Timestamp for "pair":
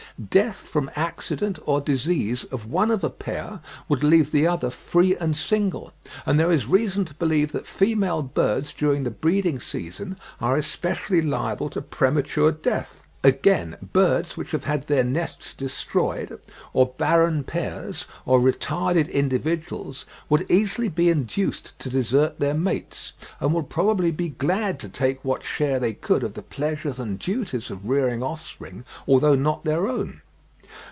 3.09-3.59